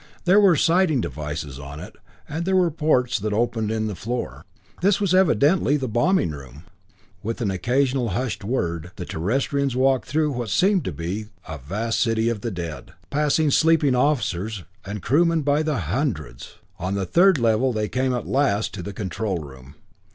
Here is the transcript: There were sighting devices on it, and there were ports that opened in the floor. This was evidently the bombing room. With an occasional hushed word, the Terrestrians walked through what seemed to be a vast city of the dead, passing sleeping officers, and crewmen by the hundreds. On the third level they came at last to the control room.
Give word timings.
There 0.25 0.39
were 0.39 0.55
sighting 0.55 0.99
devices 0.99 1.59
on 1.59 1.79
it, 1.79 1.95
and 2.27 2.43
there 2.43 2.55
were 2.55 2.71
ports 2.71 3.19
that 3.19 3.33
opened 3.33 3.69
in 3.69 3.85
the 3.85 3.93
floor. 3.93 4.45
This 4.81 4.99
was 4.99 5.13
evidently 5.13 5.77
the 5.77 5.87
bombing 5.87 6.31
room. 6.31 6.63
With 7.21 7.39
an 7.39 7.51
occasional 7.51 8.09
hushed 8.09 8.43
word, 8.43 8.93
the 8.95 9.05
Terrestrians 9.05 9.75
walked 9.75 10.07
through 10.07 10.31
what 10.31 10.49
seemed 10.49 10.85
to 10.85 10.91
be 10.91 11.27
a 11.47 11.59
vast 11.59 11.99
city 11.99 12.29
of 12.29 12.41
the 12.41 12.49
dead, 12.49 12.93
passing 13.11 13.51
sleeping 13.51 13.93
officers, 13.93 14.63
and 14.83 15.03
crewmen 15.03 15.43
by 15.43 15.61
the 15.61 15.77
hundreds. 15.77 16.55
On 16.79 16.95
the 16.95 17.05
third 17.05 17.37
level 17.37 17.71
they 17.71 17.87
came 17.87 18.11
at 18.11 18.25
last 18.25 18.73
to 18.73 18.81
the 18.81 18.93
control 18.93 19.37
room. 19.37 19.75